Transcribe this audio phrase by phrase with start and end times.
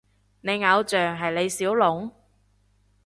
[0.41, 2.11] 你偶像係李小龍？